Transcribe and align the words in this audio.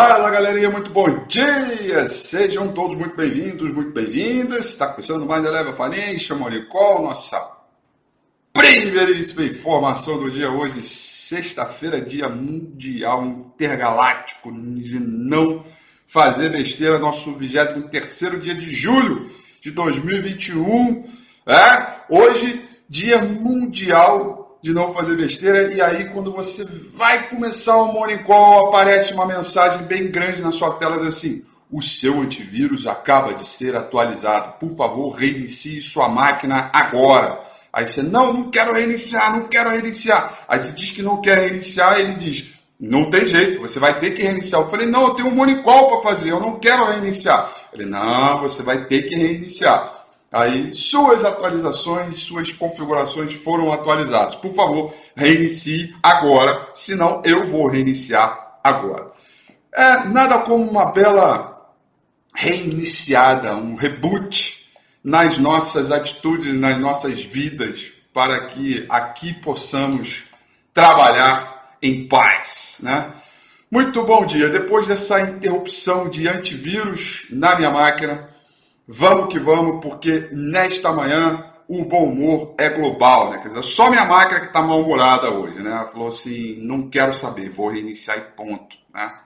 Fala 0.00 0.30
galerinha, 0.30 0.70
muito 0.70 0.90
bom 0.90 1.26
dia! 1.26 2.06
Sejam 2.06 2.72
todos 2.72 2.96
muito 2.96 3.14
bem-vindos, 3.14 3.70
muito 3.70 3.92
bem-vindas. 3.92 4.70
Está 4.70 4.86
começando 4.88 5.26
mais 5.26 5.44
Eleva 5.44 5.74
Financial, 5.74 6.38
Monicol, 6.38 7.02
nossa 7.02 7.58
primeiríssima 8.50 9.44
informação 9.44 10.18
do 10.18 10.30
dia 10.30 10.50
hoje, 10.50 10.80
sexta-feira, 10.80 12.00
dia 12.00 12.30
mundial 12.30 13.26
intergaláctico 13.26 14.50
de 14.50 14.98
não 14.98 15.66
fazer 16.08 16.48
besteira, 16.48 16.98
nosso 16.98 17.34
23 17.34 18.42
dia 18.42 18.54
de 18.54 18.72
julho 18.72 19.30
de 19.60 19.70
2021. 19.70 21.10
É? 21.46 21.86
Hoje, 22.08 22.66
dia 22.88 23.18
mundial 23.18 24.39
de 24.62 24.72
não 24.72 24.92
fazer 24.92 25.16
besteira. 25.16 25.74
E 25.74 25.80
aí, 25.80 26.08
quando 26.10 26.32
você 26.32 26.64
vai 26.94 27.28
começar 27.28 27.76
o 27.76 27.92
Morning 27.92 28.22
Call, 28.22 28.68
aparece 28.68 29.12
uma 29.12 29.26
mensagem 29.26 29.86
bem 29.86 30.10
grande 30.10 30.42
na 30.42 30.52
sua 30.52 30.74
tela 30.74 31.06
assim: 31.06 31.44
o 31.70 31.80
seu 31.80 32.20
antivírus 32.20 32.86
acaba 32.86 33.34
de 33.34 33.46
ser 33.46 33.76
atualizado. 33.76 34.58
Por 34.58 34.76
favor, 34.76 35.10
reinicie 35.10 35.80
sua 35.80 36.08
máquina 36.08 36.70
agora. 36.72 37.48
Aí 37.72 37.86
você, 37.86 38.02
não, 38.02 38.32
não 38.32 38.50
quero 38.50 38.74
reiniciar, 38.74 39.32
não 39.32 39.46
quero 39.46 39.70
reiniciar. 39.70 40.44
Aí 40.48 40.58
você 40.58 40.72
diz 40.72 40.90
que 40.90 41.02
não 41.02 41.20
quer 41.20 41.38
reiniciar, 41.38 42.00
ele 42.00 42.14
diz, 42.14 42.52
não 42.80 43.08
tem 43.08 43.24
jeito, 43.24 43.60
você 43.60 43.78
vai 43.78 44.00
ter 44.00 44.10
que 44.10 44.22
reiniciar. 44.22 44.62
Eu 44.62 44.68
falei, 44.68 44.86
não, 44.86 45.08
eu 45.08 45.14
tenho 45.14 45.28
um 45.28 45.34
Monicol 45.34 45.88
para 45.88 46.10
fazer, 46.10 46.32
eu 46.32 46.40
não 46.40 46.58
quero 46.58 46.84
reiniciar. 46.86 47.54
Ele, 47.72 47.86
não, 47.86 48.40
você 48.40 48.62
vai 48.64 48.86
ter 48.86 49.02
que 49.02 49.14
reiniciar. 49.14 49.99
Aí 50.32 50.72
suas 50.72 51.24
atualizações, 51.24 52.20
suas 52.20 52.52
configurações 52.52 53.34
foram 53.34 53.72
atualizadas. 53.72 54.36
Por 54.36 54.54
favor, 54.54 54.94
reinicie 55.16 55.94
agora, 56.00 56.70
senão 56.72 57.20
eu 57.24 57.46
vou 57.46 57.68
reiniciar 57.68 58.58
agora. 58.62 59.10
É 59.72 60.04
nada 60.04 60.38
como 60.38 60.68
uma 60.68 60.92
bela 60.92 61.74
reiniciada, 62.34 63.56
um 63.56 63.74
reboot 63.74 64.66
nas 65.02 65.36
nossas 65.36 65.90
atitudes, 65.90 66.54
nas 66.54 66.78
nossas 66.78 67.20
vidas, 67.20 67.92
para 68.14 68.48
que 68.48 68.86
aqui 68.88 69.32
possamos 69.32 70.24
trabalhar 70.72 71.76
em 71.82 72.06
paz, 72.06 72.78
né? 72.80 73.14
Muito 73.70 74.04
bom 74.04 74.26
dia. 74.26 74.48
Depois 74.48 74.86
dessa 74.86 75.20
interrupção 75.20 76.08
de 76.08 76.28
antivírus 76.28 77.26
na 77.30 77.56
minha 77.56 77.70
máquina, 77.70 78.29
Vamos 78.92 79.32
que 79.32 79.38
vamos, 79.38 79.80
porque 79.80 80.30
nesta 80.32 80.92
manhã 80.92 81.44
o 81.68 81.84
bom 81.84 82.06
humor 82.06 82.56
é 82.58 82.68
global, 82.70 83.30
né? 83.30 83.38
Quer 83.38 83.50
dizer, 83.50 83.62
só 83.62 83.88
minha 83.88 84.04
máquina 84.04 84.40
que 84.40 84.46
está 84.46 84.60
mal-humorada 84.60 85.30
hoje, 85.30 85.62
né? 85.62 85.70
Ela 85.70 85.86
falou 85.86 86.08
assim, 86.08 86.56
não 86.56 86.90
quero 86.90 87.12
saber, 87.12 87.50
vou 87.50 87.70
reiniciar 87.70 88.18
e 88.18 88.36
ponto, 88.36 88.76
né? 88.92 89.20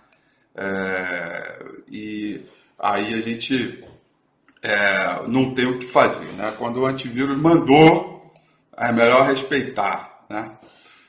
É, 0.54 1.64
e 1.88 2.44
aí 2.78 3.14
a 3.14 3.20
gente 3.22 3.82
é, 4.60 5.22
não 5.28 5.54
tem 5.54 5.64
o 5.64 5.78
que 5.78 5.86
fazer, 5.86 6.30
né? 6.32 6.52
Quando 6.58 6.82
o 6.82 6.86
antivírus 6.86 7.38
mandou, 7.38 8.30
é 8.76 8.92
melhor 8.92 9.26
respeitar, 9.26 10.26
né? 10.28 10.50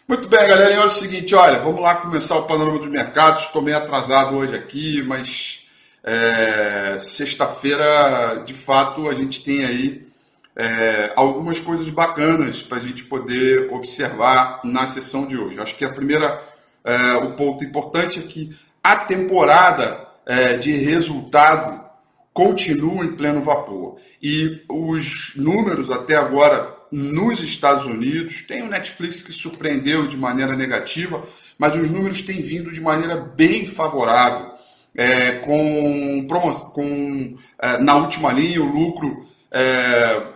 Muito 0.07 0.29
bem, 0.29 0.47
galera, 0.47 0.71
e 0.71 0.77
é 0.77 0.85
o 0.85 0.89
seguinte, 0.89 1.35
olha, 1.35 1.59
vamos 1.59 1.81
lá 1.81 1.95
começar 1.95 2.37
o 2.37 2.43
panorama 2.43 2.79
dos 2.79 2.89
mercados, 2.89 3.43
estou 3.43 3.61
meio 3.61 3.77
atrasado 3.77 4.37
hoje 4.37 4.55
aqui, 4.55 5.03
mas 5.05 5.64
é, 6.05 6.99
Sexta-feira, 6.99 8.43
de 8.45 8.53
fato, 8.53 9.09
a 9.09 9.15
gente 9.15 9.43
tem 9.43 9.65
aí 9.65 10.07
é, 10.55 11.11
algumas 11.15 11.59
coisas 11.59 11.89
bacanas 11.89 12.61
para 12.61 12.77
a 12.77 12.81
gente 12.81 13.03
poder 13.05 13.71
observar 13.73 14.61
na 14.63 14.85
sessão 14.85 15.25
de 15.25 15.35
hoje. 15.35 15.59
Acho 15.59 15.75
que 15.75 15.83
a 15.83 15.91
primeira, 15.91 16.39
é, 16.83 17.15
o 17.23 17.35
ponto 17.35 17.63
importante 17.63 18.19
é 18.19 18.21
que 18.21 18.55
a 18.83 18.97
temporada 18.97 20.07
é, 20.27 20.57
de 20.57 20.73
resultado 20.73 21.83
continua 22.31 23.03
em 23.03 23.15
pleno 23.15 23.41
vapor. 23.41 23.97
E 24.21 24.61
os 24.69 25.33
números 25.35 25.89
até 25.89 26.15
agora 26.15 26.75
nos 26.91 27.41
Estados 27.41 27.85
Unidos, 27.85 28.43
tem 28.47 28.61
o 28.61 28.69
Netflix 28.69 29.23
que 29.23 29.33
surpreendeu 29.33 30.07
de 30.07 30.15
maneira 30.15 30.55
negativa, 30.55 31.23
mas 31.57 31.75
os 31.75 31.89
números 31.89 32.21
têm 32.21 32.41
vindo 32.41 32.71
de 32.71 32.79
maneira 32.79 33.15
bem 33.15 33.65
favorável 33.65 34.54
é, 34.95 35.39
com, 35.39 36.25
com 36.73 37.37
é, 37.59 37.83
na 37.83 37.97
última 37.97 38.31
linha 38.31 38.61
o 38.61 38.65
lucro 38.65 39.27
é, 39.51 40.27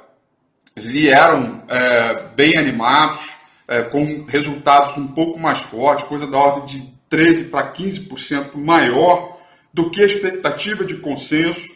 vieram 0.76 1.64
é, 1.68 2.28
bem 2.36 2.58
animados, 2.58 3.22
é, 3.68 3.84
com 3.84 4.26
resultados 4.26 4.98
um 4.98 5.08
pouco 5.08 5.40
mais 5.40 5.60
fortes, 5.60 6.08
coisa 6.08 6.28
da 6.28 6.38
ordem 6.38 6.66
de 6.66 6.94
13 7.10 7.46
para 7.46 7.72
15% 7.72 8.56
maior 8.56 9.40
do 9.74 9.90
que 9.90 10.04
a 10.04 10.06
expectativa 10.06 10.84
de 10.84 10.98
consenso. 10.98 11.68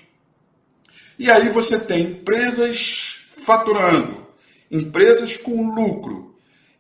E 1.18 1.30
aí 1.30 1.50
você 1.50 1.80
tem 1.80 2.04
empresas 2.04 3.24
faturando, 3.28 4.28
empresas 4.70 5.38
com 5.38 5.74
lucro, 5.74 6.33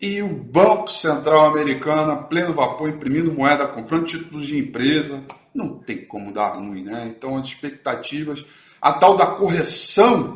e 0.03 0.21
o 0.21 0.27
Banco 0.27 0.89
Central 0.91 1.45
americano, 1.45 2.27
pleno 2.27 2.53
vapor, 2.53 2.89
imprimindo 2.89 3.31
moeda, 3.31 3.65
comprando 3.65 4.05
títulos 4.05 4.45
de 4.45 4.57
empresa, 4.57 5.23
não 5.55 5.79
tem 5.79 6.05
como 6.05 6.33
dar 6.33 6.57
ruim, 6.57 6.83
né? 6.83 7.07
Então 7.07 7.37
as 7.37 7.45
expectativas, 7.45 8.43
a 8.81 8.99
tal 8.99 9.15
da 9.15 9.27
correção 9.27 10.35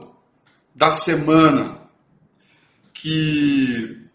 da 0.73 0.89
semana 0.89 1.81
que 2.93 4.07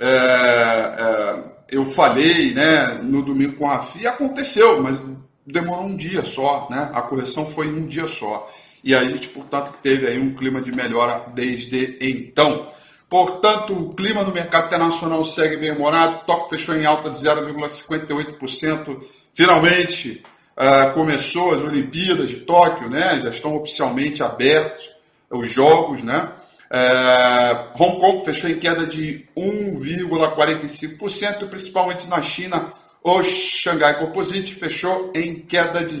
é, 0.00 0.06
é, 0.08 1.44
eu 1.70 1.84
falei, 1.90 2.54
né, 2.54 2.94
no 3.02 3.20
domingo 3.20 3.56
com 3.56 3.70
a 3.70 3.82
FIA, 3.82 4.08
aconteceu, 4.08 4.82
mas 4.82 4.98
demorou 5.46 5.84
um 5.84 5.96
dia 5.98 6.24
só, 6.24 6.66
né? 6.70 6.90
A 6.94 7.02
correção 7.02 7.44
foi 7.44 7.66
em 7.66 7.74
um 7.74 7.86
dia 7.86 8.06
só. 8.06 8.50
E 8.82 8.94
a 8.94 9.04
gente, 9.04 9.28
portanto, 9.28 9.74
teve 9.82 10.06
aí 10.06 10.18
um 10.18 10.34
clima 10.34 10.62
de 10.62 10.74
melhora 10.74 11.30
desde 11.34 11.98
então. 12.00 12.72
Portanto, 13.08 13.72
o 13.72 13.88
clima 13.88 14.22
no 14.22 14.32
mercado 14.32 14.66
internacional 14.66 15.24
segue 15.24 15.56
bem 15.56 15.72
humorado. 15.72 16.26
Tóquio 16.26 16.50
fechou 16.50 16.76
em 16.76 16.84
alta 16.84 17.08
de 17.08 17.18
0,58%. 17.18 19.02
Finalmente, 19.32 20.22
uh, 20.56 20.92
começou 20.92 21.54
as 21.54 21.62
Olimpíadas 21.62 22.28
de 22.28 22.40
Tóquio, 22.40 22.90
né? 22.90 23.18
Já 23.22 23.30
estão 23.30 23.56
oficialmente 23.56 24.22
abertos 24.22 24.90
os 25.30 25.50
jogos, 25.50 26.02
né? 26.02 26.32
Uh, 26.70 27.82
Hong 27.82 27.98
Kong 27.98 28.22
fechou 28.26 28.50
em 28.50 28.58
queda 28.58 28.86
de 28.86 29.24
1,45%, 29.34 31.48
principalmente 31.48 32.06
na 32.08 32.20
China. 32.20 32.74
O 33.02 33.22
Shanghai 33.22 33.98
Composite 33.98 34.54
fechou 34.54 35.10
em 35.14 35.36
queda 35.36 35.82
de 35.82 35.94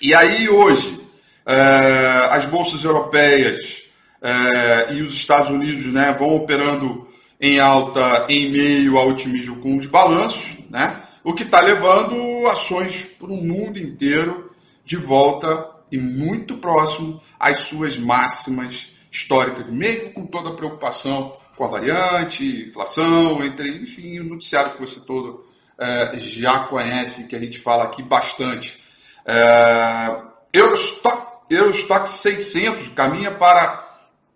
E 0.00 0.14
aí 0.14 0.48
hoje, 0.48 0.98
é, 1.46 2.28
as 2.30 2.46
bolsas 2.46 2.82
europeias 2.84 3.82
é, 4.22 4.94
e 4.94 5.02
os 5.02 5.12
Estados 5.12 5.50
Unidos 5.50 5.84
né, 5.86 6.14
vão 6.18 6.34
operando 6.34 7.06
em 7.40 7.60
alta 7.60 8.26
em 8.28 8.50
meio 8.50 8.98
ao 8.98 9.10
otimismo 9.10 9.56
com 9.56 9.76
os 9.76 9.86
balanços, 9.86 10.56
né? 10.70 11.02
O 11.22 11.34
que 11.34 11.42
está 11.42 11.60
levando 11.60 12.46
ações 12.48 13.04
para 13.18 13.28
o 13.28 13.36
mundo 13.36 13.78
inteiro 13.78 14.50
de 14.84 14.96
volta 14.96 15.73
e 15.90 15.98
muito 15.98 16.58
próximo 16.58 17.20
às 17.38 17.60
suas 17.60 17.96
máximas 17.96 18.92
históricas, 19.10 19.66
mesmo 19.70 20.12
com 20.12 20.26
toda 20.26 20.50
a 20.50 20.54
preocupação 20.54 21.32
com 21.56 21.64
a 21.64 21.68
variante, 21.68 22.66
inflação, 22.68 23.44
entre, 23.44 23.68
enfim, 23.82 24.18
o 24.18 24.24
noticiário 24.24 24.72
que 24.72 24.80
você 24.80 25.00
todo 25.00 25.44
é, 25.78 26.18
já 26.18 26.66
conhece, 26.66 27.28
que 27.28 27.36
a 27.36 27.38
gente 27.38 27.58
fala 27.58 27.84
aqui 27.84 28.02
bastante. 28.02 28.82
É, 29.24 30.22
Eurostock, 30.52 31.44
Eurostock 31.48 32.08
600 32.08 32.88
caminha 32.88 33.30
para 33.30 33.84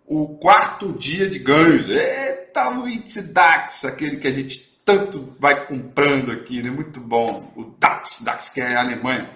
o 0.05 0.37
quarto 0.37 0.93
dia 0.93 1.29
de 1.29 1.39
ganhos. 1.39 1.87
Eita, 1.89 2.69
o 2.69 2.87
índice 2.87 3.21
DAX, 3.33 3.85
aquele 3.85 4.17
que 4.17 4.27
a 4.27 4.31
gente 4.31 4.69
tanto 4.83 5.35
vai 5.39 5.67
comprando 5.67 6.31
aqui, 6.31 6.61
né? 6.63 6.69
Muito 6.69 6.99
bom. 6.99 7.51
O 7.55 7.75
DAX, 7.77 8.21
DAX 8.21 8.49
que 8.49 8.59
é 8.59 8.75
a 8.75 8.81
Alemanha. 8.81 9.29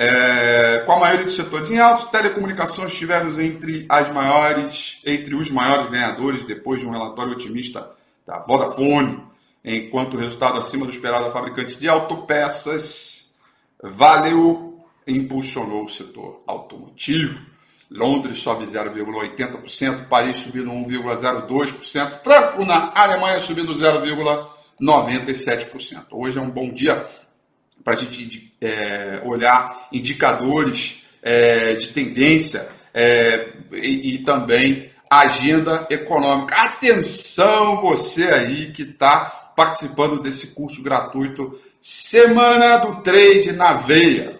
É, 0.00 0.84
com 0.86 0.92
a 0.92 1.00
maioria 1.00 1.24
dos 1.24 1.34
setores 1.34 1.72
em 1.72 1.80
alto, 1.80 2.12
telecomunicações 2.12 2.92
estivemos 2.92 3.36
entre 3.36 3.84
as 3.88 4.08
maiores, 4.14 5.00
entre 5.04 5.34
os 5.34 5.50
maiores 5.50 5.90
ganhadores 5.90 6.44
depois 6.44 6.78
de 6.78 6.86
um 6.86 6.92
relatório 6.92 7.32
otimista 7.32 7.90
da 8.24 8.38
Vodafone, 8.38 9.24
enquanto 9.64 10.14
o 10.14 10.20
resultado 10.20 10.56
acima 10.56 10.86
do 10.86 10.92
esperado 10.92 11.24
da 11.24 11.32
fabricante 11.32 11.74
de 11.74 11.88
autopeças 11.88 13.34
valeu 13.82 14.84
impulsionou 15.04 15.86
o 15.86 15.88
setor 15.88 16.44
automotivo. 16.46 17.44
Londres 17.90 18.38
sobe 18.38 18.66
0,80%, 18.66 20.06
Paris 20.08 20.36
subindo 20.36 20.70
1,02%, 20.70 22.22
Frankfurt 22.22 22.68
na 22.68 22.92
Alemanha 22.94 23.40
subindo 23.40 23.74
0,97%. 23.74 26.06
Hoje 26.12 26.38
é 26.38 26.40
um 26.40 26.50
bom 26.50 26.72
dia 26.72 27.04
para 27.88 27.96
a 27.96 27.98
gente 27.98 28.52
é, 28.60 29.22
olhar 29.24 29.88
indicadores 29.90 31.02
é, 31.22 31.76
de 31.76 31.88
tendência 31.88 32.68
é, 32.92 33.48
e, 33.72 34.14
e, 34.14 34.18
também 34.24 34.90
agenda 35.10 35.86
econômica. 35.88 36.54
Atenção 36.54 37.80
você 37.80 38.24
aí 38.24 38.72
que 38.72 38.82
está 38.82 39.52
participando 39.56 40.20
desse 40.20 40.48
curso 40.48 40.82
gratuito 40.82 41.58
Semana 41.80 42.76
do 42.76 43.00
Trade 43.00 43.52
na 43.52 43.72
Veia. 43.72 44.38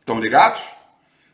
Estão 0.00 0.18
ligados? 0.18 0.60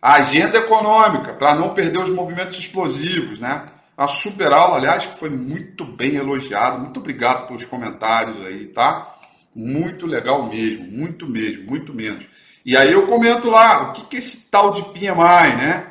Agenda 0.00 0.58
econômica, 0.58 1.32
para 1.34 1.54
não 1.54 1.72
perder 1.72 2.00
os 2.00 2.10
movimentos 2.10 2.58
explosivos, 2.58 3.40
né? 3.40 3.64
A 3.96 4.06
super 4.08 4.52
aula, 4.52 4.76
aliás, 4.76 5.06
que 5.06 5.18
foi 5.18 5.30
muito 5.30 5.86
bem 5.86 6.16
elogiado. 6.16 6.80
Muito 6.80 7.00
obrigado 7.00 7.46
pelos 7.46 7.64
comentários 7.64 8.38
aí, 8.44 8.66
tá? 8.66 9.21
Muito 9.54 10.06
legal 10.06 10.48
mesmo, 10.48 10.86
muito 10.90 11.26
mesmo, 11.28 11.70
muito 11.70 11.92
menos. 11.92 12.24
E 12.64 12.76
aí 12.76 12.92
eu 12.92 13.06
comento 13.06 13.50
lá, 13.50 13.90
o 13.90 13.92
que, 13.92 14.02
que 14.06 14.16
é 14.16 14.18
esse 14.18 14.50
tal 14.50 14.72
de 14.72 14.82
PMI, 14.84 15.56
né? 15.56 15.86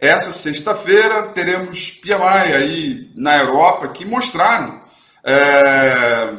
Essa 0.00 0.30
sexta-feira 0.30 1.28
teremos 1.28 1.90
PMI 1.90 2.52
aí 2.54 3.10
na 3.14 3.38
Europa 3.38 3.88
que 3.88 4.04
mostraram 4.04 4.82
é, 5.24 6.34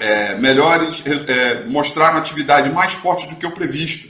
é, 0.00 0.34
melhores, 0.36 1.02
é, 1.06 1.64
mostraram 1.66 2.18
atividade 2.18 2.68
mais 2.70 2.92
forte 2.92 3.28
do 3.28 3.36
que 3.36 3.46
o 3.46 3.54
previsto. 3.54 4.08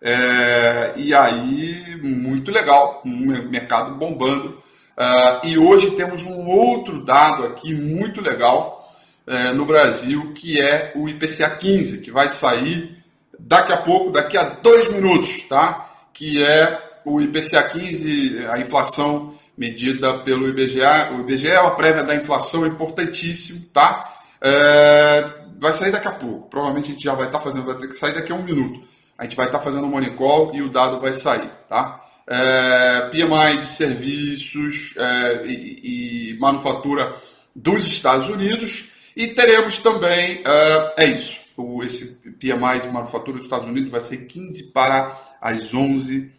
É, 0.00 0.92
e 0.96 1.14
aí, 1.14 1.98
muito 2.02 2.50
legal, 2.50 3.02
um 3.04 3.26
mercado 3.48 3.94
bombando. 3.94 4.62
Uh, 4.92 5.46
e 5.46 5.56
hoje 5.56 5.92
temos 5.92 6.22
um 6.22 6.46
outro 6.48 7.02
dado 7.02 7.46
aqui 7.46 7.72
muito 7.74 8.20
legal 8.20 8.81
uh, 9.26 9.54
no 9.54 9.64
Brasil, 9.64 10.32
que 10.34 10.60
é 10.60 10.92
o 10.94 11.08
IPCA 11.08 11.50
15, 11.50 11.98
que 11.98 12.10
vai 12.10 12.28
sair 12.28 13.02
daqui 13.38 13.72
a 13.72 13.82
pouco, 13.82 14.10
daqui 14.10 14.36
a 14.36 14.44
dois 14.60 14.88
minutos, 14.92 15.42
tá? 15.48 15.90
Que 16.12 16.42
é 16.42 17.00
o 17.04 17.20
IPCA 17.20 17.70
15, 17.70 18.46
a 18.46 18.58
inflação 18.58 19.34
medida 19.56 20.18
pelo 20.24 20.48
IBGE. 20.48 20.80
O 21.16 21.20
IBGE 21.20 21.48
é 21.48 21.60
uma 21.60 21.74
prévia 21.74 22.04
da 22.04 22.14
inflação 22.14 22.66
importantíssimo, 22.66 23.66
tá? 23.72 24.14
Uh, 24.40 25.58
vai 25.58 25.72
sair 25.72 25.92
daqui 25.92 26.08
a 26.08 26.12
pouco. 26.12 26.48
Provavelmente 26.48 26.90
a 26.90 26.92
gente 26.94 27.04
já 27.04 27.14
vai 27.14 27.26
estar 27.26 27.38
tá 27.38 27.44
fazendo, 27.44 27.66
vai 27.66 27.76
ter 27.76 27.88
que 27.88 27.94
sair 27.94 28.14
daqui 28.14 28.32
a 28.32 28.34
um 28.34 28.42
minuto. 28.42 28.86
A 29.18 29.24
gente 29.24 29.36
vai 29.36 29.46
estar 29.46 29.58
tá 29.58 29.64
fazendo 29.64 29.84
o 29.84 29.86
um 29.86 29.90
money 29.90 30.16
call 30.16 30.54
e 30.54 30.62
o 30.62 30.70
dado 30.70 31.00
vai 31.00 31.12
sair, 31.12 31.50
tá? 31.68 32.02
é, 32.26 33.10
PMI 33.10 33.58
de 33.58 33.66
serviços 33.66 34.94
é, 34.96 35.46
e, 35.46 36.30
e, 36.32 36.38
manufatura 36.38 37.16
dos 37.54 37.86
Estados 37.86 38.28
Unidos. 38.28 38.90
E 39.16 39.28
teremos 39.28 39.78
também, 39.78 40.42
é, 40.44 40.94
é 41.04 41.06
isso, 41.12 41.40
o, 41.56 41.82
esse 41.82 42.18
PMI 42.38 42.80
de 42.82 42.88
manufatura 42.88 43.38
dos 43.38 43.46
Estados 43.46 43.68
Unidos 43.68 43.90
vai 43.90 44.00
ser 44.00 44.26
15 44.26 44.64
para 44.64 45.36
as 45.40 45.72
11 45.72 46.30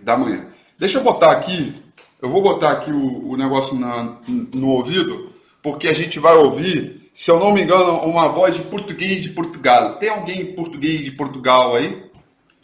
da 0.00 0.16
manhã. 0.16 0.52
Deixa 0.78 0.98
eu 0.98 1.02
botar 1.02 1.32
aqui, 1.32 1.74
eu 2.20 2.28
vou 2.28 2.42
botar 2.42 2.72
aqui 2.72 2.90
o, 2.90 3.30
o 3.30 3.36
negócio 3.36 3.78
na, 3.78 4.20
no 4.26 4.68
ouvido, 4.68 5.32
porque 5.62 5.88
a 5.88 5.92
gente 5.92 6.18
vai 6.18 6.34
ouvir, 6.34 7.10
se 7.14 7.30
eu 7.30 7.38
não 7.38 7.52
me 7.52 7.62
engano, 7.62 7.98
uma 8.00 8.28
voz 8.28 8.54
de 8.54 8.62
português 8.62 9.22
de 9.22 9.30
Portugal. 9.30 9.98
Tem 9.98 10.08
alguém 10.08 10.40
em 10.40 10.54
português 10.54 11.04
de 11.04 11.12
Portugal 11.12 11.76
aí? 11.76 12.10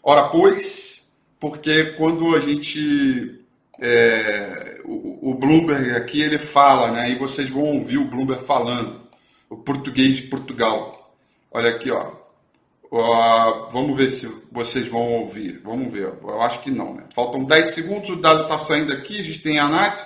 Ora, 0.03 0.29
pois, 0.31 1.13
porque 1.39 1.93
quando 1.93 2.35
a 2.35 2.41
gente. 2.41 3.37
É, 3.81 4.81
o, 4.85 5.31
o, 5.31 5.35
Bloomberg 5.35 5.93
aqui 5.93 6.21
ele 6.21 6.39
fala, 6.39 6.91
né? 6.91 7.11
E 7.11 7.15
vocês 7.15 7.49
vão 7.49 7.77
ouvir 7.77 7.99
o 7.99 8.09
Bloomberg 8.09 8.43
falando, 8.43 8.98
o 9.49 9.57
português 9.57 10.17
de 10.17 10.23
Portugal. 10.23 10.93
Olha 11.51 11.71
aqui, 11.71 11.91
ó. 11.91 12.13
vamos 13.73 13.97
ver 13.97 14.09
se 14.09 14.27
vocês 14.53 14.87
vão 14.87 15.21
ouvir. 15.21 15.61
Vamos 15.65 15.93
ver. 15.93 16.13
Eu 16.23 16.43
acho 16.43 16.61
que 16.61 16.71
não, 16.71 16.95
né? 16.95 17.05
Faltam 17.15 17.45
10 17.45 17.75
segundos, 17.75 18.11
o 18.11 18.21
dado 18.21 18.43
está 18.43 18.59
saindo 18.59 18.93
aqui, 18.93 19.21
a 19.21 19.23
gente 19.23 19.41
tem 19.41 19.59
análise. 19.59 20.05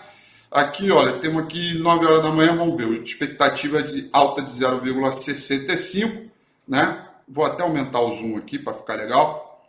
Aqui, 0.51 0.91
olha, 0.91 1.19
temos 1.19 1.45
aqui 1.45 1.79
9 1.79 2.05
horas 2.07 2.23
da 2.23 2.31
manhã, 2.31 2.55
vamos 2.55 2.77
ver. 2.77 3.03
Expectativa 3.03 3.83
de 3.83 4.09
alta 4.13 4.43
de 4.43 4.53
0,65, 4.53 6.31
né? 6.69 7.09
Vou 7.27 7.45
até 7.45 7.63
aumentar 7.63 8.01
o 8.01 8.15
zoom 8.15 8.37
aqui 8.37 8.59
para 8.59 8.75
ficar 8.75 8.95
legal. 8.95 9.67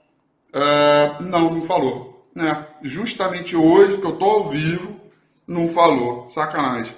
Uh, 0.54 1.24
não, 1.24 1.50
não 1.50 1.62
falou. 1.62 2.28
Né? 2.36 2.68
Justamente 2.82 3.56
hoje, 3.56 3.98
que 3.98 4.06
eu 4.06 4.14
estou 4.14 4.30
ao 4.30 4.50
vivo, 4.50 5.00
não 5.48 5.68
falou. 5.68 6.30
Sacanagem. 6.30 6.96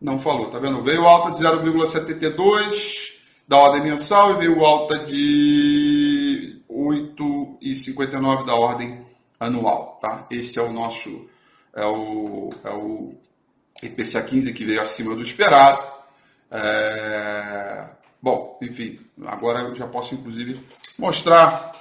Não 0.00 0.18
falou, 0.20 0.48
tá 0.48 0.58
vendo? 0.58 0.82
Veio 0.82 1.06
alta 1.06 1.30
de 1.32 1.38
0,72 1.44 3.12
da 3.48 3.56
ordem 3.56 3.82
mensal 3.82 4.32
e 4.32 4.38
veio 4.38 4.64
alta 4.64 4.98
de 4.98 6.62
8,59 6.70 8.44
da 8.44 8.54
ordem 8.54 9.04
anual, 9.40 9.98
tá? 10.00 10.26
Esse 10.30 10.58
é 10.58 10.62
o 10.62 10.72
nosso, 10.72 11.28
é 11.74 11.84
o, 11.84 12.50
é 12.62 12.70
o 12.70 13.14
IPCA 13.82 14.22
15 14.22 14.52
que 14.52 14.64
veio 14.64 14.80
acima 14.80 15.14
do 15.14 15.22
esperado. 15.22 15.82
É... 16.52 17.88
Bom, 18.22 18.58
enfim, 18.62 18.98
agora 19.26 19.60
eu 19.62 19.74
já 19.74 19.86
posso 19.86 20.14
inclusive 20.14 20.60
mostrar 20.98 21.72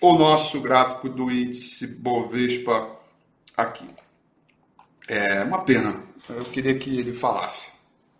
o 0.00 0.14
nosso 0.14 0.60
gráfico 0.60 1.08
do 1.08 1.30
índice 1.30 1.86
Bovespa 1.86 2.96
aqui. 3.56 3.86
É 5.08 5.42
uma 5.42 5.64
pena, 5.64 6.02
eu 6.28 6.44
queria 6.44 6.78
que 6.78 6.98
ele 6.98 7.14
falasse. 7.14 7.72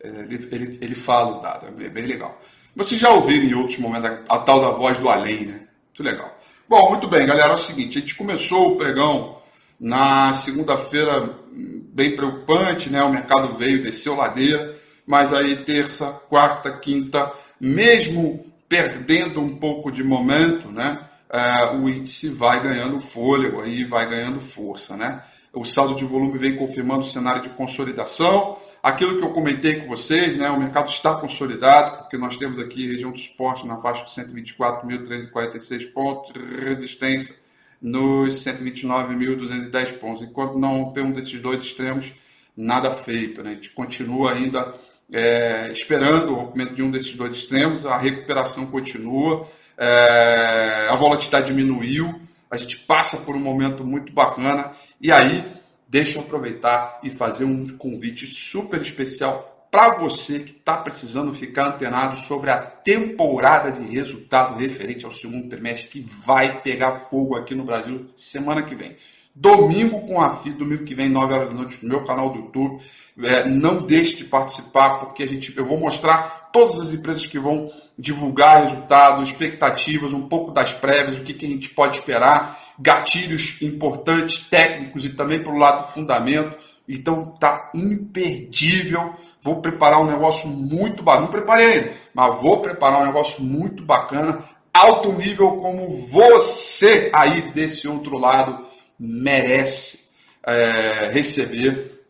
É, 0.02 0.08
ele, 0.08 0.48
ele, 0.50 0.78
ele 0.80 0.94
fala 0.94 1.36
o 1.36 1.42
dado, 1.42 1.66
é 1.66 1.88
bem 1.88 2.06
legal. 2.06 2.40
Vocês 2.74 3.00
já 3.00 3.10
ouviram 3.10 3.44
em 3.44 3.54
outros 3.54 3.78
momentos 3.78 4.08
a, 4.08 4.36
a 4.36 4.38
tal 4.38 4.60
da 4.60 4.70
voz 4.70 4.98
do 4.98 5.08
além, 5.08 5.46
né? 5.46 5.68
Muito 5.86 6.02
legal. 6.02 6.38
Bom, 6.68 6.90
muito 6.90 7.08
bem, 7.08 7.26
galera. 7.26 7.50
É 7.52 7.54
o 7.54 7.58
seguinte, 7.58 7.98
a 7.98 8.00
gente 8.00 8.14
começou 8.14 8.72
o 8.72 8.76
pregão 8.76 9.40
na 9.78 10.32
segunda-feira 10.32 11.36
bem 11.52 12.16
preocupante, 12.16 12.90
né? 12.90 13.02
O 13.02 13.10
mercado 13.10 13.56
veio, 13.56 13.82
desceu 13.82 14.16
ladeira, 14.16 14.78
mas 15.06 15.32
aí 15.32 15.56
terça, 15.56 16.12
quarta, 16.28 16.78
quinta, 16.78 17.32
mesmo 17.60 18.46
perdendo 18.68 19.40
um 19.40 19.58
pouco 19.58 19.90
de 19.90 20.02
momento, 20.02 20.70
né? 20.70 21.08
uh, 21.28 21.76
o 21.76 21.88
índice 21.88 22.28
vai 22.28 22.60
ganhando 22.60 23.00
fôlego 23.00 23.60
aí, 23.60 23.84
vai 23.84 24.08
ganhando 24.08 24.40
força, 24.40 24.96
né? 24.96 25.22
O 25.52 25.64
saldo 25.64 25.94
de 25.94 26.04
volume 26.04 26.38
vem 26.38 26.56
confirmando 26.56 27.00
o 27.00 27.06
cenário 27.06 27.42
de 27.42 27.50
consolidação. 27.50 28.58
Aquilo 28.82 29.18
que 29.18 29.24
eu 29.24 29.30
comentei 29.30 29.80
com 29.80 29.88
vocês, 29.88 30.36
né, 30.36 30.48
o 30.50 30.58
mercado 30.58 30.88
está 30.88 31.14
consolidado, 31.14 31.98
porque 32.02 32.16
nós 32.16 32.36
temos 32.36 32.58
aqui 32.58 32.86
região 32.86 33.12
de 33.12 33.20
suporte 33.20 33.66
na 33.66 33.78
faixa 33.78 34.04
de 34.04 34.32
124.346 34.32 35.92
pontos, 35.92 36.32
resistência 36.64 37.34
nos 37.80 38.34
129.210 38.44 39.98
pontos. 39.98 40.22
Enquanto 40.22 40.58
não 40.58 40.92
tem 40.92 41.04
um 41.04 41.12
desses 41.12 41.40
dois 41.40 41.62
extremos, 41.62 42.12
nada 42.56 42.90
feito. 42.92 43.42
Né? 43.42 43.50
A 43.50 43.54
gente 43.54 43.70
continua 43.70 44.32
ainda 44.32 44.74
é, 45.12 45.70
esperando 45.72 46.32
o 46.32 46.34
rompimento 46.34 46.74
de 46.74 46.82
um 46.82 46.90
desses 46.90 47.14
dois 47.14 47.36
extremos, 47.36 47.84
a 47.86 47.96
recuperação 47.96 48.66
continua 48.66 49.48
é, 49.78 50.88
a 50.90 50.96
volatilidade 50.96 51.46
diminuiu, 51.46 52.20
a 52.50 52.56
gente 52.56 52.76
passa 52.78 53.18
por 53.18 53.36
um 53.36 53.38
momento 53.38 53.84
muito 53.84 54.12
bacana. 54.12 54.72
E 55.00 55.12
aí, 55.12 55.52
deixa 55.88 56.18
eu 56.18 56.22
aproveitar 56.22 57.00
e 57.04 57.10
fazer 57.10 57.44
um 57.44 57.76
convite 57.76 58.26
super 58.26 58.80
especial 58.80 59.68
para 59.70 59.98
você 59.98 60.40
que 60.40 60.52
está 60.52 60.76
precisando 60.78 61.32
ficar 61.32 61.68
antenado 61.68 62.16
sobre 62.16 62.50
a 62.50 62.58
temporada 62.58 63.70
de 63.70 63.82
resultado 63.86 64.58
referente 64.58 65.04
ao 65.04 65.10
segundo 65.10 65.48
trimestre 65.48 65.88
que 65.88 66.00
vai 66.00 66.62
pegar 66.62 66.92
fogo 66.92 67.36
aqui 67.36 67.54
no 67.54 67.64
Brasil 67.64 68.08
semana 68.16 68.62
que 68.62 68.74
vem. 68.74 68.96
Domingo 69.40 70.00
com 70.00 70.20
a 70.20 70.34
FI, 70.34 70.50
domingo 70.50 70.84
que 70.84 70.96
vem, 70.96 71.08
9 71.08 71.32
horas 71.32 71.48
da 71.48 71.54
noite, 71.54 71.78
no 71.80 71.88
meu 71.88 72.02
canal 72.02 72.30
do 72.30 72.40
YouTube. 72.40 72.82
É, 73.20 73.48
não 73.48 73.86
deixe 73.86 74.16
de 74.16 74.24
participar, 74.24 74.98
porque 74.98 75.22
a 75.22 75.28
gente, 75.28 75.56
eu 75.56 75.64
vou 75.64 75.78
mostrar 75.78 76.50
todas 76.52 76.80
as 76.80 76.92
empresas 76.92 77.24
que 77.24 77.38
vão 77.38 77.70
divulgar 77.96 78.64
resultados, 78.64 79.28
expectativas, 79.30 80.12
um 80.12 80.26
pouco 80.26 80.50
das 80.50 80.72
prévias, 80.72 81.20
o 81.20 81.22
que, 81.22 81.34
que 81.34 81.46
a 81.46 81.48
gente 81.48 81.68
pode 81.70 81.98
esperar, 81.98 82.58
gatilhos 82.80 83.62
importantes, 83.62 84.44
técnicos 84.44 85.04
e 85.04 85.10
também 85.10 85.40
pelo 85.40 85.56
lado 85.56 85.86
do 85.86 85.92
fundamento. 85.92 86.56
Então 86.88 87.26
tá 87.38 87.70
imperdível. 87.72 89.14
Vou 89.40 89.60
preparar 89.60 90.00
um 90.00 90.06
negócio 90.06 90.48
muito 90.48 91.04
bacana. 91.04 91.26
Não 91.26 91.30
preparei 91.30 91.66
ainda, 91.66 91.92
mas 92.12 92.42
vou 92.42 92.60
preparar 92.60 93.02
um 93.02 93.06
negócio 93.06 93.44
muito 93.44 93.84
bacana, 93.84 94.42
alto 94.74 95.12
nível, 95.12 95.52
como 95.58 95.90
você 96.08 97.08
aí 97.14 97.52
desse 97.52 97.86
outro 97.86 98.18
lado 98.18 98.66
merece 98.98 100.08
é, 100.44 101.10
receber, 101.12 102.00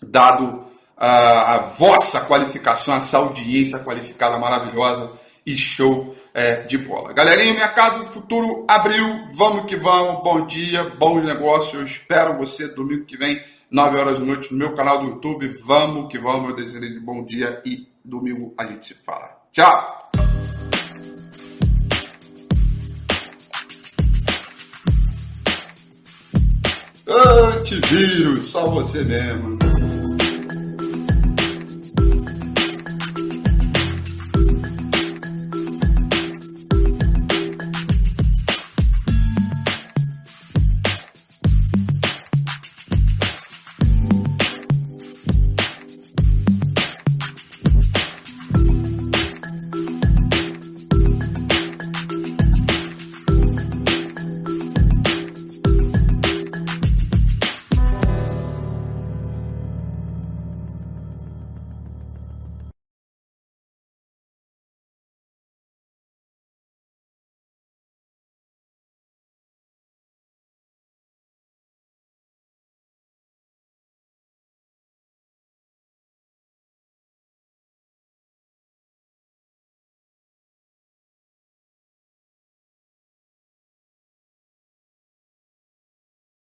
dado 0.00 0.66
a, 0.96 1.56
a, 1.56 1.58
vossa 1.58 2.20
qualificação, 2.20 2.94
essa 2.94 3.18
audiência 3.18 3.78
qualificada 3.80 4.38
maravilhosa 4.38 5.12
e 5.44 5.56
show 5.56 6.16
é, 6.32 6.62
de 6.62 6.78
bola. 6.78 7.12
Galerinha, 7.12 7.54
minha 7.54 7.68
casa 7.68 8.04
do 8.04 8.06
futuro 8.06 8.64
abriu, 8.68 9.26
vamos 9.32 9.66
que 9.66 9.76
vamos, 9.76 10.22
bom 10.22 10.46
dia, 10.46 10.90
bons 10.98 11.24
negócios, 11.24 11.74
eu 11.74 11.84
espero 11.84 12.36
você 12.36 12.68
domingo 12.68 13.04
que 13.04 13.16
vem, 13.16 13.40
9 13.70 13.98
horas 13.98 14.18
da 14.18 14.24
noite, 14.24 14.52
no 14.52 14.58
meu 14.58 14.74
canal 14.74 15.00
do 15.00 15.08
YouTube, 15.08 15.46
vamos 15.66 16.10
que 16.10 16.18
vamos, 16.18 16.50
eu 16.50 16.56
desejo 16.56 16.80
de 16.80 17.00
bom 17.00 17.24
dia 17.24 17.60
e 17.64 17.86
domingo 18.04 18.54
a 18.56 18.64
gente 18.64 18.86
se 18.86 18.94
fala. 18.94 19.36
Tchau! 19.52 20.08
Antivírus, 27.08 28.44
só 28.48 28.68
você 28.68 29.02
mesmo. 29.02 29.67